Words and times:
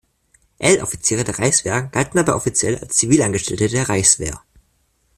L-Offiziere 0.59 1.23
der 1.23 1.37
Reichswehr 1.37 1.83
galten 1.83 2.17
dabei 2.17 2.33
offiziell 2.33 2.75
als 2.79 2.95
Zivilangestellte 2.95 3.67
der 3.67 3.87
Reichswehr. 3.87 4.41